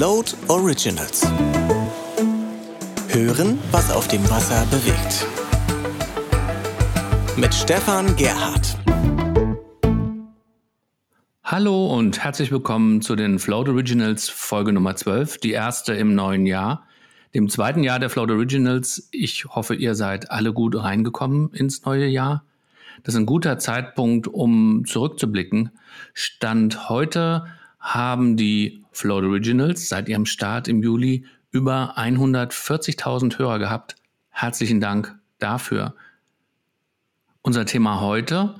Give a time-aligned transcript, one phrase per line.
[0.00, 1.30] Float Originals.
[3.08, 5.26] Hören, was auf dem Wasser bewegt.
[7.36, 8.78] Mit Stefan Gerhardt.
[11.44, 16.46] Hallo und herzlich willkommen zu den Float Originals Folge Nummer 12, die erste im neuen
[16.46, 16.86] Jahr,
[17.34, 19.06] dem zweiten Jahr der Float Originals.
[19.10, 22.42] Ich hoffe, ihr seid alle gut reingekommen ins neue Jahr.
[23.02, 25.72] Das ist ein guter Zeitpunkt, um zurückzublicken.
[26.14, 27.44] Stand heute
[27.80, 33.96] haben die Float Originals seit ihrem Start im Juli über 140.000 Hörer gehabt.
[34.28, 35.94] Herzlichen Dank dafür.
[37.40, 38.56] Unser Thema heute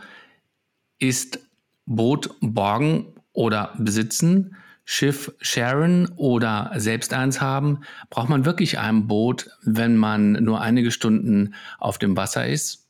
[0.99, 1.41] ist
[1.85, 7.81] Boot borgen oder besitzen, Schiff sharen oder selbst eins haben.
[8.09, 12.89] Braucht man wirklich ein Boot, wenn man nur einige Stunden auf dem Wasser ist?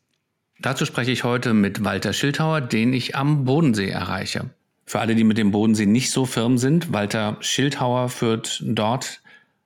[0.60, 4.50] Dazu spreche ich heute mit Walter Schildhauer, den ich am Bodensee erreiche.
[4.90, 9.22] Für alle, die mit dem Bodensee nicht so firm sind, Walter Schildhauer führt dort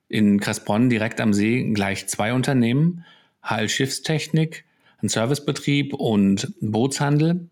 [0.07, 3.03] in Kressbronn direkt am See gleich zwei Unternehmen,
[3.41, 4.65] HL Schiffstechnik,
[5.01, 7.49] ein Servicebetrieb und Bootshandel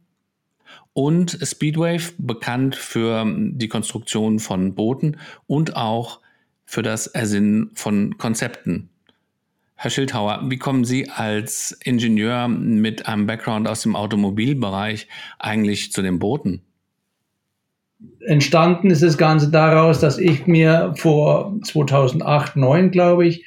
[0.94, 6.20] und Speedwave, bekannt für die Konstruktion von Booten und auch
[6.66, 8.90] für das Ersinnen von Konzepten.
[9.74, 15.08] Herr Schildhauer, wie kommen Sie als Ingenieur mit einem Background aus dem Automobilbereich
[15.40, 16.62] eigentlich zu den Booten?
[18.26, 23.46] Entstanden ist das Ganze daraus, dass ich mir vor 2008, 2009, glaube ich,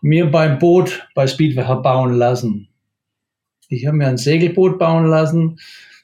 [0.00, 2.68] mir beim Boot bei Speedway habe bauen lassen.
[3.68, 5.58] Ich habe mir ein Segelboot bauen lassen,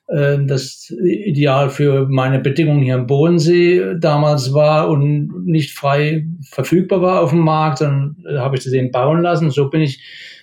[0.09, 7.01] ähm, das ideal für meine Bedingungen hier am Bodensee damals war und nicht frei verfügbar
[7.01, 9.51] war auf dem Markt, dann habe ich das eben bauen lassen.
[9.51, 10.03] So bin ich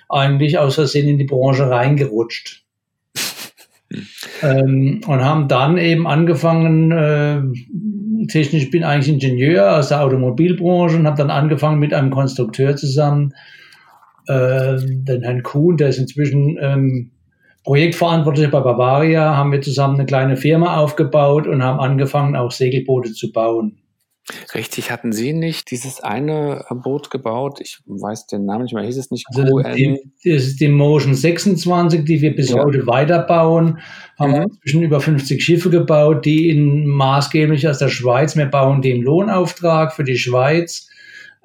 [0.10, 2.61] eigentlich aus Versehen in die Branche reingerutscht.
[4.42, 7.42] Ähm, und haben dann eben angefangen, äh,
[8.28, 12.76] technisch, ich bin eigentlich Ingenieur aus der Automobilbranche und habe dann angefangen mit einem Konstrukteur
[12.76, 13.34] zusammen,
[14.28, 17.12] äh, den Herrn Kuhn, der ist inzwischen ähm,
[17.64, 23.14] Projektverantwortliche bei Bavaria, haben wir zusammen eine kleine Firma aufgebaut und haben angefangen, auch Segelboote
[23.14, 23.81] zu bauen.
[24.54, 27.60] Richtig, hatten Sie nicht dieses eine Boot gebaut?
[27.62, 31.16] Ich weiß den Namen nicht mehr, hieß es nicht also die, Das ist die Motion
[31.16, 32.64] 26, die wir bis ja.
[32.64, 33.80] heute weiterbauen.
[34.20, 34.42] Haben mhm.
[34.44, 39.94] inzwischen über 50 Schiffe gebaut, die in maßgeblich aus der Schweiz, wir bauen den Lohnauftrag
[39.94, 40.88] für die Schweiz,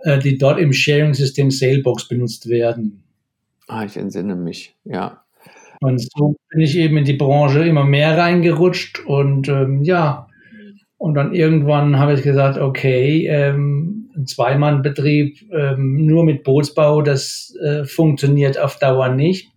[0.02, 3.02] äh, die dort im Sharing-System Sailbox benutzt werden.
[3.68, 5.22] Ah, ich entsinne mich, ja.
[5.80, 10.28] Und so bin ich eben in die Branche immer mehr reingerutscht und ähm, ja,
[10.98, 17.54] und dann irgendwann habe ich gesagt, okay, ähm, ein Zweimannbetrieb ähm, nur mit Bootsbau, das
[17.62, 19.52] äh, funktioniert auf Dauer nicht.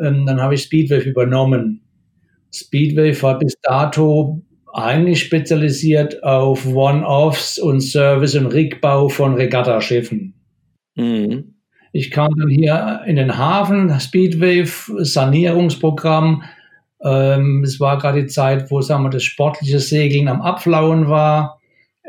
[0.00, 1.82] Ähm, dann habe ich Speedwave übernommen.
[2.52, 4.42] Speedwave war bis dato
[4.72, 10.34] eigentlich spezialisiert auf One-Offs und Service- und Rigbau von Regattaschiffen.
[10.96, 11.54] Mhm.
[11.92, 16.44] Ich kam dann hier in den Hafen, Speedwave, Sanierungsprogramm.
[17.02, 21.60] Ähm, es war gerade die Zeit, wo sagen wir, das sportliche Segeln am Abflauen war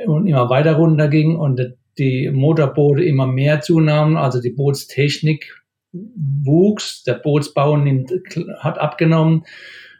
[0.05, 1.61] und immer weiter runterging und
[1.97, 5.55] die Motorboote immer mehr zunahmen, also die Bootstechnik
[5.93, 8.11] wuchs, der Bootsbau nimmt,
[8.59, 9.45] hat abgenommen,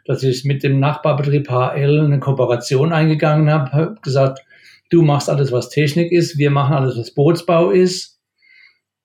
[0.04, 4.40] dass ich mit dem Nachbarbetrieb HL eine Kooperation eingegangen habe, habe gesagt,
[4.90, 8.11] du machst alles, was Technik ist, wir machen alles, was Bootsbau ist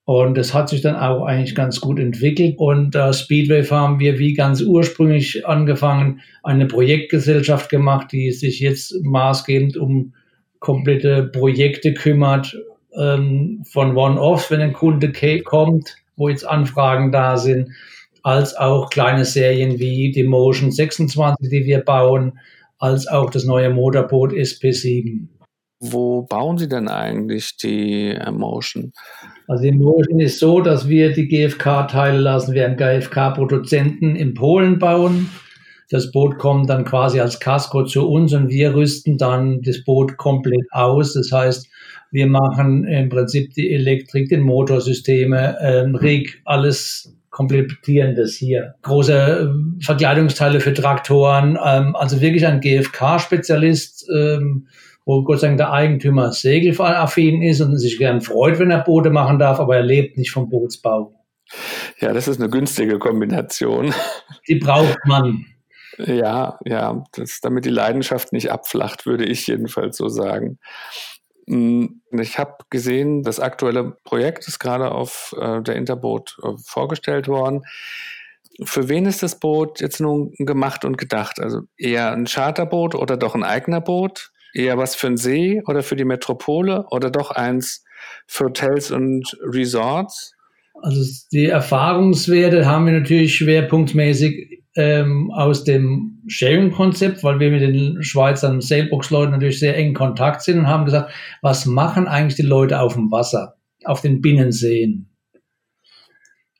[0.07, 2.55] und das hat sich dann auch eigentlich ganz gut entwickelt.
[2.59, 8.95] Und äh, Speedwave haben wir wie ganz ursprünglich angefangen, eine Projektgesellschaft gemacht, die sich jetzt
[9.03, 10.13] maßgebend um
[10.61, 12.55] komplette Projekte kümmert,
[12.97, 15.11] ähm, von One-Offs, wenn ein Kunde
[15.43, 17.71] kommt, wo jetzt Anfragen da sind,
[18.23, 22.39] als auch kleine Serien wie die Motion 26, die wir bauen,
[22.79, 25.27] als auch das neue Motorboot SP7.
[25.79, 28.93] Wo bauen Sie denn eigentlich die Emotion?
[29.47, 34.79] Also die Emotion ist so, dass wir die GFK-Teile lassen wir einen GFK-Produzenten in Polen
[34.79, 35.29] bauen.
[35.89, 40.17] Das Boot kommt dann quasi als Casco zu uns und wir rüsten dann das Boot
[40.17, 41.13] komplett aus.
[41.13, 41.69] Das heißt,
[42.11, 48.73] wir machen im Prinzip die Elektrik, den Motorsysteme, ähm, Rig, alles komplettierendes hier.
[48.81, 54.09] Große äh, Verkleidungsteile für Traktoren, ähm, also wirklich ein GFK-Spezialist.
[54.13, 54.67] Ähm,
[55.07, 59.09] wo Gott sei Dank der Eigentümer segelaffin ist und sich gern freut, wenn er Boote
[59.09, 61.13] machen darf, aber er lebt nicht vom Bootsbau.
[62.01, 63.93] Ja, das ist eine günstige Kombination.
[64.49, 65.45] Die braucht man.
[65.97, 70.59] Ja, ja, das, damit die Leidenschaft nicht abflacht, würde ich jedenfalls so sagen.
[71.47, 77.29] Hm, ich habe gesehen, das aktuelle Projekt ist gerade auf äh, der Interboot äh, vorgestellt
[77.29, 77.63] worden.
[78.65, 81.39] Für wen ist das Boot jetzt nun gemacht und gedacht?
[81.39, 84.31] Also eher ein Charterboot oder doch ein eigener Boot?
[84.53, 87.83] Eher was für den See oder für die Metropole oder doch eins
[88.25, 90.33] für Hotels und Resorts?
[90.81, 91.01] Also
[91.31, 98.61] die Erfahrungswerte haben wir natürlich schwerpunktmäßig ähm, aus dem Sharing-Konzept, weil wir mit den Schweizern
[98.61, 101.11] Sailbox-Leuten natürlich sehr eng in Kontakt sind und haben gesagt,
[101.41, 103.55] was machen eigentlich die Leute auf dem Wasser,
[103.85, 105.09] auf den Binnenseen?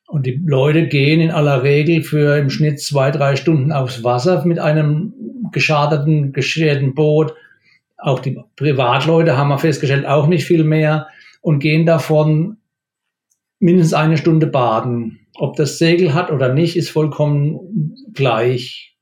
[0.08, 4.44] Und die Leute gehen in aller Regel für im Schnitt zwei, drei Stunden aufs Wasser
[4.46, 5.14] mit einem
[5.52, 7.36] geschadeten, geschädigten Boot.
[7.98, 11.08] Auch die Privatleute haben wir festgestellt, auch nicht viel mehr
[11.42, 12.58] und gehen davon
[13.60, 15.28] mindestens eine Stunde baden.
[15.36, 18.96] Ob das Segel hat oder nicht, ist vollkommen gleich.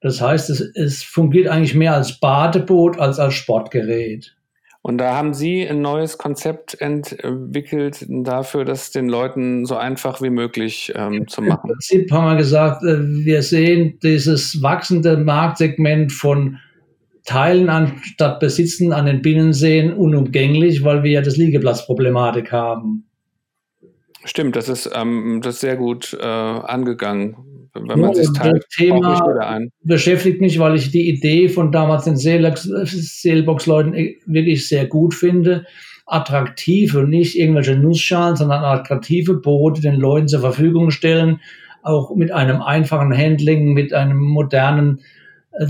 [0.00, 4.36] Das heißt, es, es fungiert eigentlich mehr als Badeboot als als Sportgerät.
[4.80, 10.30] Und da haben Sie ein neues Konzept entwickelt dafür, das den Leuten so einfach wie
[10.30, 11.60] möglich ähm, zu machen.
[11.64, 16.58] Im Prinzip haben wir gesagt, äh, wir sehen dieses wachsende Marktsegment von
[17.28, 23.04] Teilen anstatt Besitzen an den Binnenseen unumgänglich, weil wir ja das Liegeplatzproblematik haben.
[24.24, 27.36] Stimmt, das ist, ähm, das ist sehr gut äh, angegangen.
[27.74, 32.04] Wenn man ja, sich teilt, das Thema beschäftigt mich, weil ich die Idee von damals
[32.04, 33.92] den Sailbox-Leuten
[34.24, 35.66] wirklich sehr gut finde.
[36.06, 41.40] Attraktive, nicht irgendwelche Nussschalen, sondern attraktive Boote den Leuten zur Verfügung stellen,
[41.82, 45.02] auch mit einem einfachen Handling, mit einem modernen äh,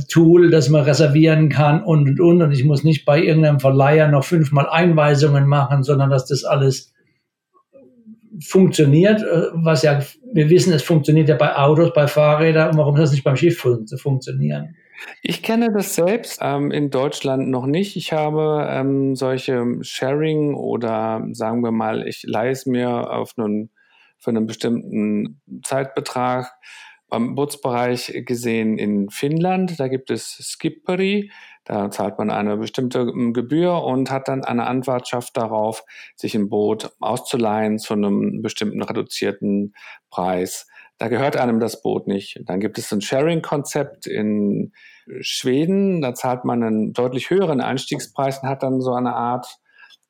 [0.08, 2.43] Tool, das man reservieren kann und und und.
[2.43, 6.93] Und ich muss nicht bei irgendeinem Verleiher noch fünfmal Einweisungen machen, sondern dass das alles
[8.44, 10.00] funktioniert, äh, was ja,
[10.32, 13.58] wir wissen, es funktioniert ja bei Autos, bei Fahrrädern, warum soll es nicht beim Schiff
[13.58, 14.76] funktionieren?
[15.23, 17.96] Ich kenne das selbst ähm, in Deutschland noch nicht.
[17.96, 23.70] Ich habe ähm, solche Sharing oder sagen wir mal, ich leihe es mir auf einen,
[24.19, 26.52] für einen bestimmten Zeitbetrag
[27.08, 29.81] beim Bootsbereich gesehen in Finnland.
[29.81, 31.31] Da gibt es Skipperi.
[31.64, 35.84] Da zahlt man eine bestimmte ähm, Gebühr und hat dann eine Anwartschaft darauf,
[36.16, 39.75] sich ein Boot auszuleihen zu einem bestimmten reduzierten
[40.10, 40.66] Preis.
[40.96, 42.40] Da gehört einem das Boot nicht.
[42.44, 44.72] Dann gibt es ein Sharing-Konzept in
[45.20, 46.00] Schweden.
[46.00, 49.58] Da zahlt man einen deutlich höheren Einstiegspreis und hat dann so eine Art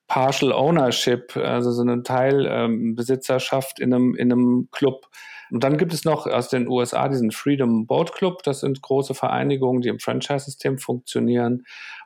[0.06, 5.06] Partial Ownership, also so eine Teilbesitzerschaft in einem, in einem Club
[5.50, 8.42] und dann gibt es noch aus den USA diesen Freedom Boat Club.
[8.42, 11.64] Das sind große Vereinigungen, die im Franchise-System funktionieren,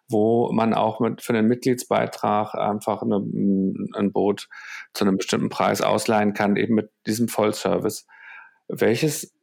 [0.08, 4.48] wo man auch mit, für den Mitgliedsbeitrag einfach eine, ein Boot
[4.94, 8.06] zu einem bestimmten Preis ausleihen kann, eben mit diesem Vollservice.
[8.68, 9.34] Welches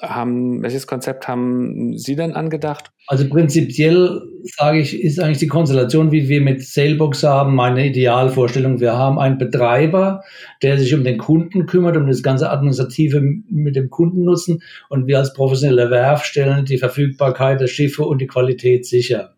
[0.00, 2.92] haben, welches Konzept haben Sie denn angedacht?
[3.06, 8.80] Also prinzipiell sage ich, ist eigentlich die Konstellation, wie wir mit Sailbox haben, meine Idealvorstellung.
[8.80, 10.22] Wir haben einen Betreiber,
[10.62, 15.18] der sich um den Kunden kümmert, um das ganze Administrative mit dem Kundennutzen und wir
[15.18, 19.34] als professionelle Werf stellen die Verfügbarkeit der Schiffe und die Qualität sicher.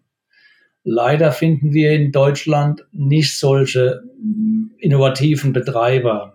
[0.85, 4.03] Leider finden wir in Deutschland nicht solche
[4.79, 6.35] innovativen Betreiber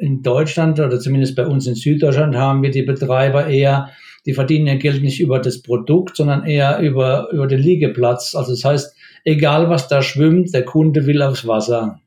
[0.00, 3.90] in Deutschland oder zumindest bei uns in Süddeutschland haben wir die Betreiber eher,
[4.26, 8.34] die verdienen ihr Geld nicht über das Produkt, sondern eher über, über den Liegeplatz.
[8.34, 12.00] Also das heißt, egal was da schwimmt, der Kunde will aufs Wasser.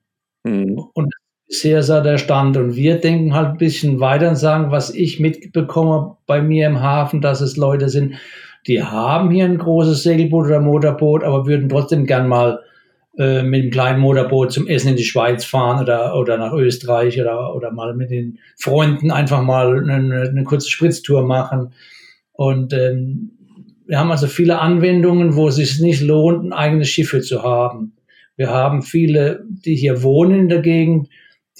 [0.43, 0.79] Mhm.
[0.93, 1.13] Und
[1.47, 2.55] sehr, sehr der Stand.
[2.57, 6.81] Und wir denken halt ein bisschen weiter und sagen, was ich mitbekomme bei mir im
[6.81, 8.15] Hafen, dass es Leute sind,
[8.67, 12.61] die haben hier ein großes Segelboot oder Motorboot, aber würden trotzdem gern mal
[13.17, 17.19] äh, mit einem kleinen Motorboot zum Essen in die Schweiz fahren oder, oder nach Österreich
[17.19, 21.73] oder, oder mal mit den Freunden einfach mal eine, eine kurze Spritztour machen.
[22.31, 23.31] Und ähm,
[23.85, 27.97] wir haben also viele Anwendungen, wo es sich nicht lohnt, ein eigenes Schiff zu haben.
[28.37, 31.09] Wir haben viele, die hier wohnen in der Gegend,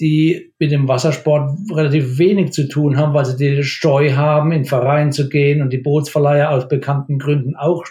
[0.00, 4.64] die mit dem Wassersport relativ wenig zu tun haben, weil sie die Steu haben, in
[4.64, 7.84] Verein zu gehen und die Bootsverleiher aus bekannten Gründen auch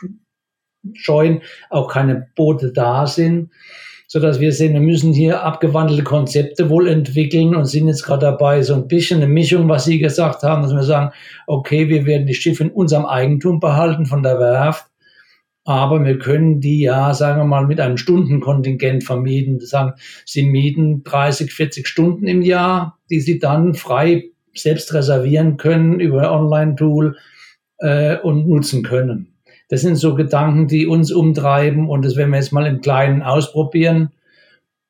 [0.94, 3.50] scheuen, auch keine Boote da sind,
[4.08, 8.26] so dass wir sehen, wir müssen hier abgewandelte Konzepte wohl entwickeln und sind jetzt gerade
[8.26, 11.12] dabei, so ein bisschen eine Mischung, was Sie gesagt haben, dass wir sagen,
[11.48, 14.88] okay, wir werden die Schiffe in unserem Eigentum behalten von der Werft,
[15.64, 19.60] aber wir können die ja, sagen wir mal, mit einem Stundenkontingent vermieten.
[19.60, 19.94] Das sagen,
[20.26, 26.32] Sie mieten 30, 40 Stunden im Jahr, die Sie dann frei selbst reservieren können über
[26.32, 27.16] Online-Tool
[27.78, 29.31] äh, und nutzen können.
[29.72, 33.22] Das sind so Gedanken, die uns umtreiben und das werden wir jetzt mal im Kleinen
[33.22, 34.12] ausprobieren.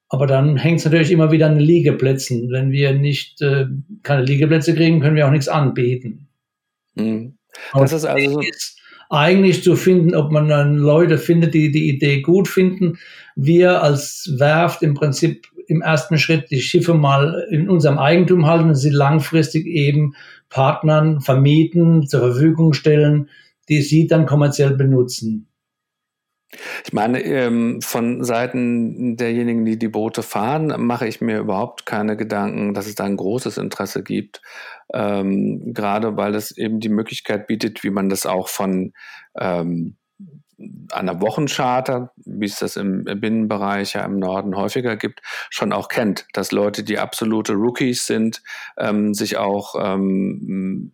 [0.10, 2.50] Aber dann hängt es natürlich immer wieder an den Liegeplätzen.
[2.50, 3.68] Wenn wir nicht äh,
[4.02, 6.30] keine Liegeplätze kriegen, können wir auch nichts anbieten.
[6.96, 7.38] Mhm.
[7.76, 8.42] Das ist also so
[9.12, 12.98] eigentlich zu finden, ob man dann Leute findet, die die Idee gut finden.
[13.36, 18.70] Wir als Werft im Prinzip im ersten Schritt die Schiffe mal in unserem Eigentum halten
[18.70, 20.16] und sie langfristig eben
[20.50, 23.30] Partnern vermieten, zur Verfügung stellen,
[23.70, 25.48] die sie dann kommerziell benutzen.
[26.86, 32.18] Ich meine, ähm, von Seiten derjenigen, die die Boote fahren, mache ich mir überhaupt keine
[32.18, 34.42] Gedanken, dass es da ein großes Interesse gibt.
[34.94, 38.92] Ähm, gerade weil es eben die Möglichkeit bietet, wie man das auch von
[39.40, 39.96] ähm,
[40.92, 46.28] einer Wochencharter, wie es das im Binnenbereich ja im Norden häufiger gibt, schon auch kennt,
[46.34, 48.44] dass Leute, die absolute Rookies sind,
[48.78, 50.92] ähm, sich auch ähm,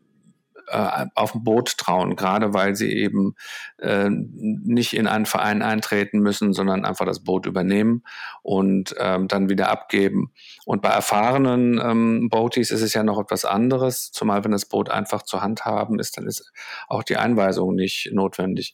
[0.68, 3.36] äh, auf ein Boot trauen, gerade weil sie eben
[3.80, 8.04] äh, nicht in einen Verein eintreten müssen, sondern einfach das Boot übernehmen
[8.42, 10.32] und ähm, dann wieder abgeben.
[10.66, 14.90] Und bei erfahrenen ähm, Boaties ist es ja noch etwas anderes, zumal wenn das Boot
[14.90, 16.52] einfach zur Hand haben ist, dann ist
[16.88, 18.74] auch die Einweisung nicht notwendig.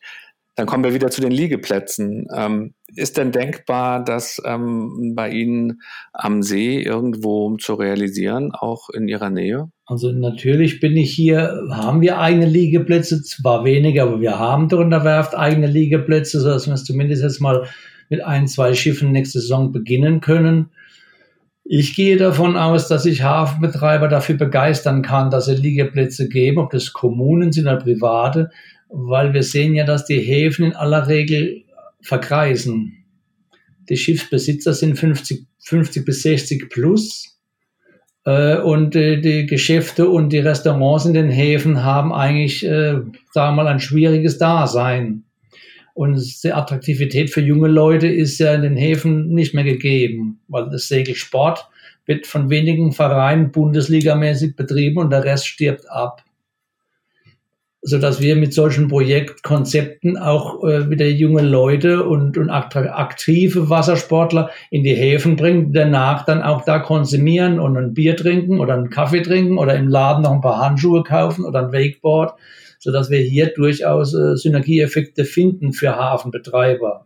[0.55, 2.27] Dann kommen wir wieder zu den Liegeplätzen.
[2.35, 5.81] Ähm, ist denn denkbar, das ähm, bei Ihnen
[6.13, 9.71] am See irgendwo zu realisieren, auch in Ihrer Nähe?
[9.87, 15.03] Also natürlich bin ich hier, haben wir eigene Liegeplätze, zwar weniger, aber wir haben der
[15.03, 17.67] Werft eigene Liegeplätze, sodass wir es zumindest jetzt mal
[18.09, 20.69] mit ein, zwei Schiffen nächste Saison beginnen können.
[21.65, 26.71] Ich gehe davon aus, dass ich Hafenbetreiber dafür begeistern kann, dass sie Liegeplätze geben, ob
[26.71, 28.51] das Kommunen sind oder private,
[28.93, 31.63] weil wir sehen ja, dass die Häfen in aller Regel
[32.01, 33.05] verkreisen.
[33.89, 37.39] Die Schiffsbesitzer sind 50, 50 bis 60 plus
[38.23, 43.55] äh, und äh, die Geschäfte und die Restaurants in den Häfen haben eigentlich, äh, sagen
[43.55, 45.23] wir mal, ein schwieriges Dasein.
[45.95, 50.69] Und die Attraktivität für junge Leute ist ja in den Häfen nicht mehr gegeben, weil
[50.69, 51.67] das Segelsport
[52.05, 56.23] wird von wenigen Vereinen bundesligamäßig betrieben und der Rest stirbt ab
[57.85, 64.51] so dass wir mit solchen Projektkonzepten auch äh, wieder junge Leute und, und aktive Wassersportler
[64.71, 68.89] in die Häfen bringen, danach dann auch da konsumieren und ein Bier trinken oder einen
[68.89, 72.39] Kaffee trinken oder im Laden noch ein paar Handschuhe kaufen oder ein Wakeboard,
[72.79, 77.05] so dass wir hier durchaus äh, Synergieeffekte finden für Hafenbetreiber.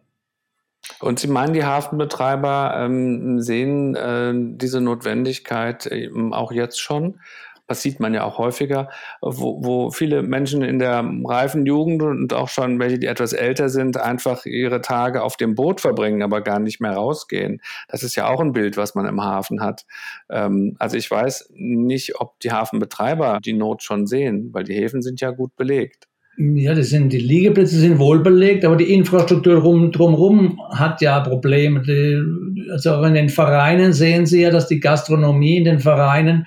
[1.00, 7.20] Und Sie meinen, die Hafenbetreiber ähm, sehen äh, diese Notwendigkeit eben auch jetzt schon?
[7.68, 8.90] Das sieht man ja auch häufiger,
[9.22, 13.70] wo, wo viele Menschen in der reifen Jugend und auch schon welche, die etwas älter
[13.70, 17.62] sind, einfach ihre Tage auf dem Boot verbringen, aber gar nicht mehr rausgehen.
[17.90, 19.86] Das ist ja auch ein Bild, was man im Hafen hat.
[20.30, 25.02] Ähm, also ich weiß nicht, ob die Hafenbetreiber die Not schon sehen, weil die Häfen
[25.02, 26.08] sind ja gut belegt.
[26.40, 31.20] Ja, das sind, die Liegeplätze sind wohl belegt, aber die Infrastruktur rum, drumherum hat ja
[31.22, 31.82] Probleme.
[31.82, 36.46] Die, also auch in den Vereinen sehen Sie ja, dass die Gastronomie in den Vereinen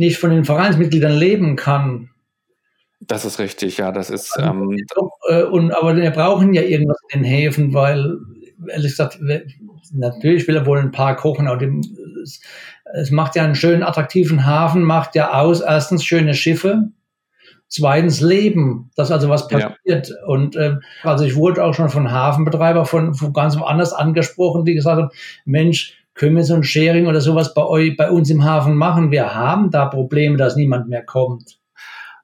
[0.00, 2.08] nicht von den Vereinsmitgliedern leben kann.
[3.00, 4.32] Das ist richtig, ja, das ist.
[4.38, 4.76] Also, ähm,
[5.28, 8.16] äh, und, aber wir brauchen ja irgendwas in den Häfen, weil,
[8.68, 9.18] ehrlich gesagt,
[9.92, 11.82] natürlich will er wohl ein paar kochen, aber dem,
[12.22, 12.40] es,
[12.94, 16.88] es macht ja einen schönen, attraktiven Hafen, macht ja aus, erstens schöne Schiffe,
[17.68, 20.08] zweitens Leben, dass also was passiert.
[20.08, 20.26] Ja.
[20.26, 24.74] Und äh, also ich wurde auch schon von Hafenbetreiber von, von ganz woanders angesprochen, die
[24.74, 25.10] gesagt haben,
[25.44, 29.10] Mensch, können wir so ein Sharing oder sowas bei euch, bei uns im Hafen machen?
[29.10, 31.58] Wir haben da Probleme, dass niemand mehr kommt.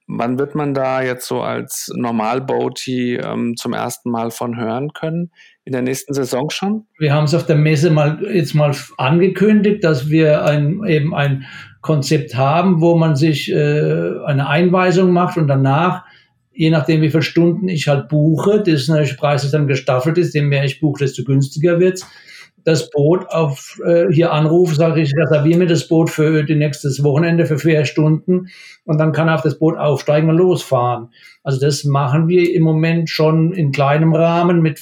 [0.07, 5.31] Wann wird man da jetzt so als Normalboaty ähm, zum ersten Mal von hören können?
[5.65, 6.85] In der nächsten Saison schon?
[6.99, 11.47] Wir haben es auf der Messe mal jetzt mal angekündigt, dass wir ein, eben ein
[11.81, 16.05] Konzept haben, wo man sich äh, eine Einweisung macht und danach,
[16.53, 20.65] je nachdem wie viele Stunden ich halt buche, das Preis dann gestaffelt ist, je mehr
[20.65, 22.07] ich buche, desto günstiger wird es
[22.67, 27.05] das Boot auf äh, hier anrufe, sage ich, reserviere mir das Boot für die nächstes
[27.05, 28.49] Wochenende für vier Stunden
[28.85, 31.11] und dann kann er auf das Boot aufsteigen und losfahren.
[31.45, 34.81] Also das machen wir im Moment schon in kleinem Rahmen mit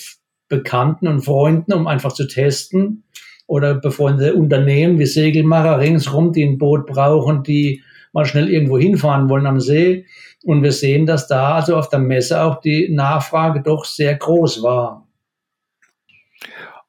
[0.49, 3.05] Bekannten und Freunden, um einfach zu testen
[3.47, 7.83] oder befreundete Unternehmen wie Segelmacher ringsrum, die ein Boot brauchen, die
[8.15, 10.07] mal schnell irgendwo hinfahren wollen am See.
[10.43, 14.63] Und wir sehen, dass da also auf der Messe auch die Nachfrage doch sehr groß
[14.63, 15.04] war.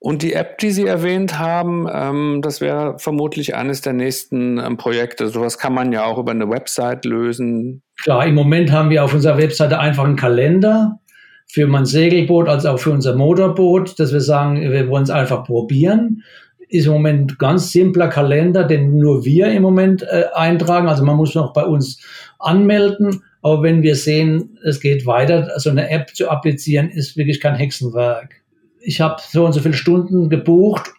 [0.06, 4.78] Und die App, die Sie erwähnt haben, ähm, das wäre vermutlich eines der nächsten ähm,
[4.78, 5.30] Projekte.
[5.30, 7.82] Sowas kann man ja auch über eine Website lösen.
[8.04, 11.00] Klar, im Moment haben wir auf unserer Webseite einfach einen Kalender
[11.48, 15.44] für mein Segelboot als auch für unser Motorboot, dass wir sagen, wir wollen es einfach
[15.44, 16.22] probieren.
[16.70, 20.88] Ist im Moment ein ganz simpler Kalender, den nur wir im Moment äh, eintragen.
[20.88, 22.00] Also man muss noch bei uns
[22.38, 23.24] anmelden.
[23.42, 27.56] Aber wenn wir sehen, es geht weiter, so eine App zu applizieren, ist wirklich kein
[27.56, 28.45] Hexenwerk
[28.86, 30.94] ich habe so und so viele Stunden gebucht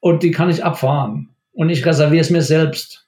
[0.00, 1.30] und die kann ich abfahren.
[1.52, 3.03] Und ich reserviere es mir selbst.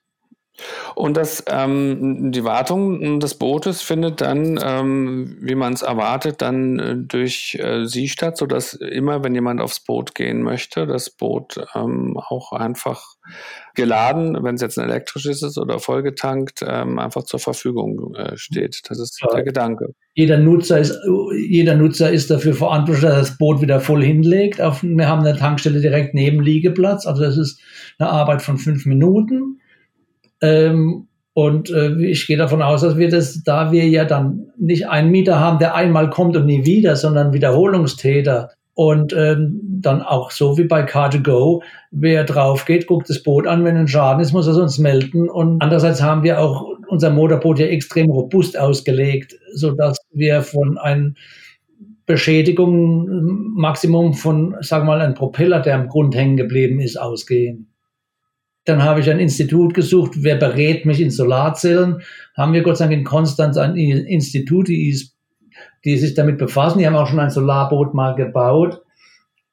[0.94, 6.78] Und das, ähm, die Wartung des Bootes findet dann, ähm, wie man es erwartet, dann
[6.78, 11.60] äh, durch äh, Sie statt, sodass immer, wenn jemand aufs Boot gehen möchte, das Boot
[11.75, 13.16] ähm, auch einfach
[13.75, 18.82] geladen, wenn es jetzt ein elektrisches ist oder vollgetankt, ähm, einfach zur Verfügung äh, steht.
[18.88, 19.28] Das ist ja.
[19.34, 19.94] der Gedanke.
[20.14, 20.98] Jeder Nutzer, ist,
[21.36, 24.62] jeder Nutzer ist dafür verantwortlich, dass er das Boot wieder voll hinlegt.
[24.62, 27.60] Auf, wir haben eine Tankstelle direkt neben Liegeplatz, also das ist
[27.98, 29.60] eine Arbeit von fünf Minuten
[30.40, 34.88] ähm, und äh, ich gehe davon aus, dass wir das, da wir ja dann nicht
[34.88, 38.52] einen Mieter haben, der einmal kommt und nie wieder, sondern Wiederholungstäter.
[38.73, 43.64] Und ähm, dann auch so wie bei Car2Go, wer drauf geht, guckt das Boot an,
[43.64, 45.28] wenn ein Schaden ist, muss er es uns melden.
[45.28, 50.78] Und andererseits haben wir auch unser Motorboot ja extrem robust ausgelegt, so dass wir von
[50.78, 51.16] einem
[52.07, 53.09] Beschädigung
[53.55, 57.75] Maximum von, sagen wir mal, einem Propeller, der am Grund hängen geblieben ist, ausgehen.
[58.66, 62.02] Dann habe ich ein Institut gesucht, wer berät mich in Solarzellen.
[62.37, 65.16] Haben wir Gott sei Dank in Konstanz ein Institut, die, ist,
[65.85, 66.80] die sich damit befassen.
[66.80, 68.82] Die haben auch schon ein Solarboot mal gebaut.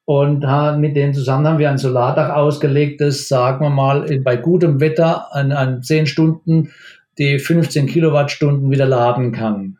[0.04, 0.44] Und
[0.80, 5.34] mit denen zusammen haben wir ein Solardach ausgelegt, das, sagen wir mal, bei gutem Wetter
[5.34, 6.70] an, an 10 Stunden
[7.18, 9.78] die 15 Kilowattstunden wieder laden kann.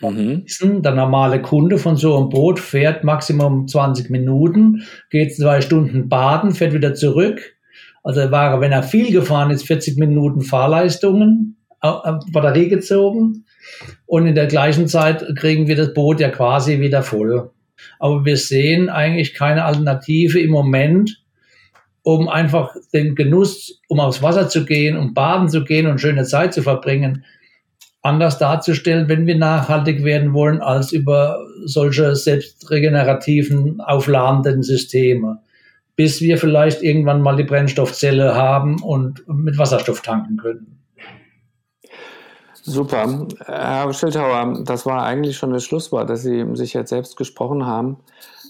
[0.00, 0.44] Mhm.
[0.82, 6.52] Der normale Kunde von so einem Boot fährt Maximum 20 Minuten, geht zwei Stunden baden,
[6.52, 7.53] fährt wieder zurück,
[8.04, 13.46] also war, wenn er viel gefahren ist, 40 Minuten Fahrleistungen, Batterie gezogen.
[14.06, 17.50] Und in der gleichen Zeit kriegen wir das Boot ja quasi wieder voll.
[17.98, 21.22] Aber wir sehen eigentlich keine Alternative im Moment,
[22.02, 26.24] um einfach den Genuss, um aufs Wasser zu gehen, um baden zu gehen und schöne
[26.24, 27.24] Zeit zu verbringen,
[28.02, 35.38] anders darzustellen, wenn wir nachhaltig werden wollen, als über solche selbstregenerativen, aufladenden Systeme
[35.96, 40.80] bis wir vielleicht irgendwann mal die Brennstoffzelle haben und mit Wasserstoff tanken können.
[42.66, 43.26] Super.
[43.44, 47.98] Herr Schildhauer, das war eigentlich schon das Schlusswort, dass Sie sich jetzt selbst gesprochen haben.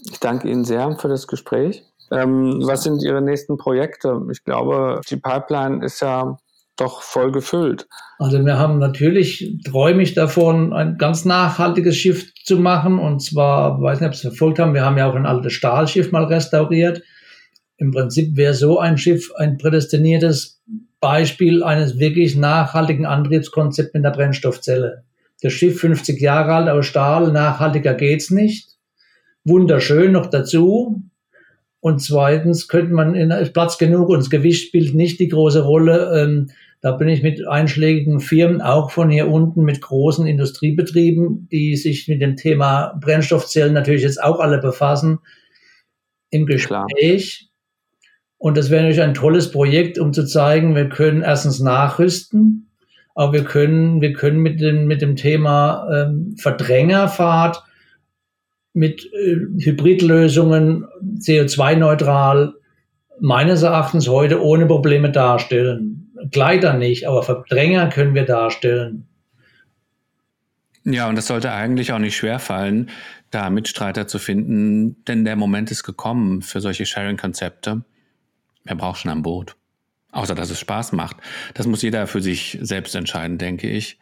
[0.09, 1.83] Ich danke Ihnen sehr für das Gespräch.
[2.11, 4.21] Ähm, was sind Ihre nächsten Projekte?
[4.31, 6.37] Ich glaube, die Pipeline ist ja
[6.77, 7.87] doch voll gefüllt.
[8.19, 12.99] Also wir haben natürlich, träume ich davon, ein ganz nachhaltiges Schiff zu machen.
[12.99, 15.53] Und zwar, weiß nicht, ob Sie es verfolgt haben, wir haben ja auch ein altes
[15.53, 17.01] Stahlschiff mal restauriert.
[17.77, 20.61] Im Prinzip wäre so ein Schiff ein prädestiniertes
[20.99, 25.03] Beispiel eines wirklich nachhaltigen Antriebskonzepts mit der Brennstoffzelle.
[25.41, 28.69] Das Schiff 50 Jahre alt aus Stahl, nachhaltiger geht's nicht.
[29.43, 31.03] Wunderschön noch dazu.
[31.81, 36.19] Und zweitens könnte man in Platz genug und das Gewicht spielt nicht die große Rolle.
[36.19, 36.49] Ähm,
[36.81, 42.07] da bin ich mit einschlägigen Firmen, auch von hier unten, mit großen Industriebetrieben, die sich
[42.07, 45.19] mit dem Thema Brennstoffzellen natürlich jetzt auch alle befassen,
[46.31, 47.37] im Gespräch.
[47.39, 47.54] Klar.
[48.45, 52.69] Und das wäre natürlich ein tolles Projekt, um zu zeigen, wir können erstens nachrüsten,
[53.15, 57.63] aber wir können, wir können mit dem, mit dem Thema ähm, Verdrängerfahrt,
[58.71, 60.85] mit äh, Hybridlösungen,
[61.17, 62.53] CO2-neutral,
[63.19, 66.13] meines Erachtens heute ohne Probleme darstellen.
[66.29, 69.07] Gleiter nicht, aber Verdränger können wir darstellen.
[70.83, 72.91] Ja, und das sollte eigentlich auch nicht schwerfallen,
[73.31, 77.83] da Mitstreiter zu finden, denn der Moment ist gekommen für solche Sharing-Konzepte.
[78.65, 79.55] Wer braucht schon ein Boot?
[80.11, 81.17] Außer dass es Spaß macht.
[81.53, 83.99] Das muss jeder für sich selbst entscheiden, denke ich.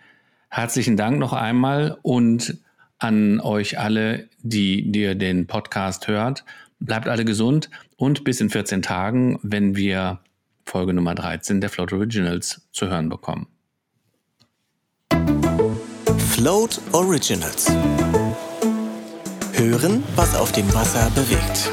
[0.50, 2.58] Herzlichen Dank noch einmal und
[2.98, 6.46] an euch alle, die, ihr den Podcast hört.
[6.80, 10.20] Bleibt alle gesund und bis in 14 Tagen, wenn wir
[10.66, 13.48] Folge Nummer 13 der Float Originals zu hören bekommen.
[16.30, 17.70] Float Originals.
[19.54, 21.72] Hören, was auf dem Wasser bewegt.